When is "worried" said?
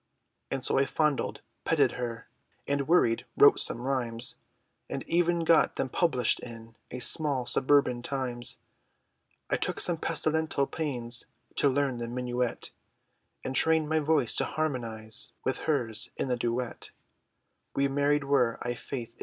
2.87-3.27